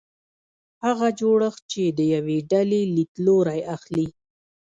[0.85, 4.07] هغه جوړښت چې د یوې ډلې لیدلوری اخلي.